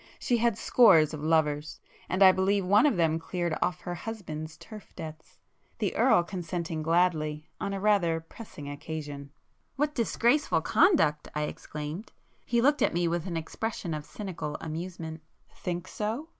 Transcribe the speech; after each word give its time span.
She 0.17 0.37
had 0.37 0.57
scores 0.57 1.13
of 1.13 1.21
lovers,—and 1.21 2.23
I 2.23 2.31
believe 2.31 2.65
one 2.65 2.87
of 2.87 2.97
them 2.97 3.19
cleared 3.19 3.55
off 3.61 3.81
her 3.81 3.93
husband's 3.93 4.57
turf 4.57 4.95
debts,—the 4.95 5.95
Earl 5.95 6.23
consenting 6.23 6.81
gladly,—on 6.81 7.71
a 7.71 7.79
rather 7.79 8.19
pressing 8.19 8.67
occasion." 8.67 9.29
"What 9.75 9.93
disgraceful 9.93 10.61
conduct!" 10.61 11.27
I 11.35 11.43
exclaimed. 11.43 12.13
He 12.47 12.61
looked 12.61 12.81
at 12.81 12.95
me 12.95 13.07
with 13.07 13.27
an 13.27 13.37
expression 13.37 13.93
of 13.93 14.03
cynical 14.03 14.57
amusement. 14.59 15.21
"Think 15.53 15.87
so? 15.87 16.29